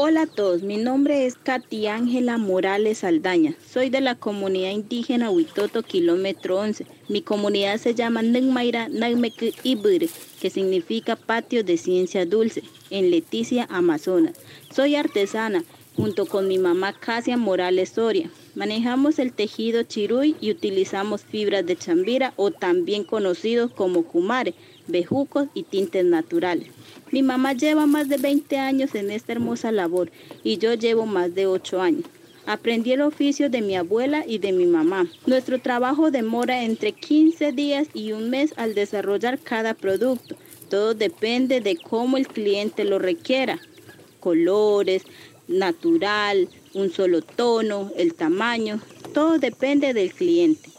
Hola 0.00 0.22
a 0.22 0.26
todos, 0.28 0.62
mi 0.62 0.76
nombre 0.76 1.26
es 1.26 1.34
Katy 1.34 1.88
Ángela 1.88 2.38
Morales 2.38 3.02
Aldaña. 3.02 3.56
Soy 3.68 3.90
de 3.90 4.00
la 4.00 4.14
comunidad 4.14 4.70
indígena 4.70 5.28
Huitoto, 5.28 5.82
kilómetro 5.82 6.56
11. 6.60 6.86
Mi 7.08 7.20
comunidad 7.20 7.78
se 7.78 7.96
llama 7.96 8.22
Nengmaira 8.22 8.88
Nagmeku 8.88 9.46
Ibur, 9.64 10.08
que 10.40 10.50
significa 10.50 11.16
patio 11.16 11.64
de 11.64 11.76
ciencia 11.76 12.24
dulce, 12.26 12.62
en 12.90 13.10
Leticia, 13.10 13.66
Amazonas. 13.68 14.38
Soy 14.72 14.94
artesana, 14.94 15.64
junto 15.98 16.26
con 16.26 16.46
mi 16.46 16.58
mamá 16.58 16.92
Casia 16.92 17.36
Morales 17.36 17.88
Soria. 17.88 18.30
Manejamos 18.54 19.18
el 19.18 19.32
tejido 19.32 19.82
chiruy 19.82 20.36
y 20.40 20.52
utilizamos 20.52 21.22
fibras 21.22 21.66
de 21.66 21.74
chambira 21.74 22.34
o 22.36 22.52
también 22.52 23.02
conocidos 23.02 23.72
como 23.72 24.04
kumare, 24.04 24.54
bejucos 24.86 25.48
y 25.54 25.64
tintes 25.64 26.04
naturales. 26.04 26.68
Mi 27.10 27.24
mamá 27.24 27.52
lleva 27.52 27.86
más 27.86 28.08
de 28.08 28.16
20 28.16 28.58
años 28.58 28.94
en 28.94 29.10
esta 29.10 29.32
hermosa 29.32 29.72
labor 29.72 30.12
y 30.44 30.58
yo 30.58 30.74
llevo 30.74 31.04
más 31.04 31.34
de 31.34 31.48
8 31.48 31.80
años. 31.82 32.04
Aprendí 32.46 32.92
el 32.92 33.02
oficio 33.02 33.50
de 33.50 33.60
mi 33.60 33.74
abuela 33.74 34.24
y 34.24 34.38
de 34.38 34.52
mi 34.52 34.66
mamá. 34.66 35.08
Nuestro 35.26 35.58
trabajo 35.58 36.12
demora 36.12 36.62
entre 36.62 36.92
15 36.92 37.50
días 37.50 37.88
y 37.92 38.12
un 38.12 38.30
mes 38.30 38.54
al 38.56 38.76
desarrollar 38.76 39.40
cada 39.40 39.74
producto. 39.74 40.36
Todo 40.70 40.94
depende 40.94 41.60
de 41.60 41.76
cómo 41.76 42.16
el 42.16 42.28
cliente 42.28 42.84
lo 42.84 43.00
requiera. 43.00 43.58
Colores, 44.20 45.02
natural, 45.48 46.48
un 46.74 46.92
solo 46.92 47.22
tono, 47.22 47.90
el 47.96 48.14
tamaño, 48.14 48.80
todo 49.12 49.38
depende 49.38 49.94
del 49.94 50.12
cliente. 50.12 50.70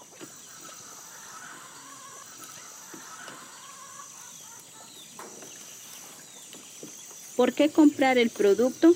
¿Por 7.36 7.54
qué 7.54 7.70
comprar 7.70 8.18
el 8.18 8.30
producto? 8.30 8.94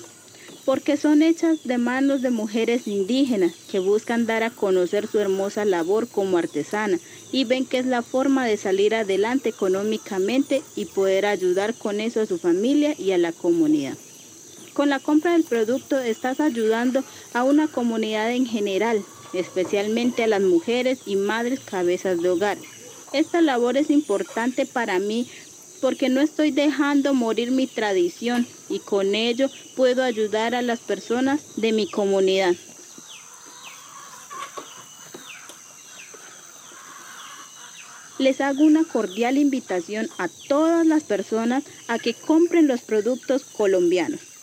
Porque 0.66 0.98
son 0.98 1.22
hechas 1.22 1.64
de 1.64 1.78
manos 1.78 2.20
de 2.20 2.30
mujeres 2.30 2.86
indígenas 2.86 3.54
que 3.70 3.78
buscan 3.78 4.26
dar 4.26 4.42
a 4.42 4.50
conocer 4.50 5.06
su 5.06 5.18
hermosa 5.18 5.64
labor 5.64 6.08
como 6.08 6.36
artesana 6.36 6.98
y 7.32 7.44
ven 7.44 7.64
que 7.64 7.78
es 7.78 7.86
la 7.86 8.02
forma 8.02 8.46
de 8.46 8.58
salir 8.58 8.94
adelante 8.94 9.48
económicamente 9.48 10.62
y 10.76 10.84
poder 10.84 11.24
ayudar 11.24 11.74
con 11.74 12.00
eso 12.00 12.20
a 12.20 12.26
su 12.26 12.38
familia 12.38 12.94
y 12.98 13.12
a 13.12 13.18
la 13.18 13.32
comunidad. 13.32 13.96
Con 14.72 14.90
la 14.90 15.00
compra 15.00 15.32
del 15.32 15.44
producto 15.44 15.98
estás 15.98 16.40
ayudando 16.40 17.04
a 17.32 17.44
una 17.44 17.68
comunidad 17.68 18.32
en 18.32 18.46
general, 18.46 19.04
especialmente 19.32 20.24
a 20.24 20.26
las 20.26 20.42
mujeres 20.42 21.00
y 21.06 21.16
madres 21.16 21.60
cabezas 21.60 22.20
de 22.20 22.30
hogar. 22.30 22.58
Esta 23.12 23.40
labor 23.40 23.76
es 23.76 23.90
importante 23.90 24.66
para 24.66 24.98
mí 24.98 25.28
porque 25.80 26.08
no 26.08 26.20
estoy 26.20 26.50
dejando 26.50 27.14
morir 27.14 27.50
mi 27.50 27.66
tradición 27.66 28.46
y 28.68 28.80
con 28.80 29.14
ello 29.14 29.50
puedo 29.76 30.02
ayudar 30.02 30.54
a 30.54 30.62
las 30.62 30.80
personas 30.80 31.42
de 31.56 31.72
mi 31.72 31.88
comunidad. 31.88 32.56
Les 38.18 38.40
hago 38.40 38.64
una 38.64 38.84
cordial 38.84 39.38
invitación 39.38 40.08
a 40.18 40.28
todas 40.48 40.86
las 40.86 41.02
personas 41.02 41.64
a 41.88 41.98
que 41.98 42.14
compren 42.14 42.66
los 42.66 42.80
productos 42.80 43.44
colombianos. 43.44 44.33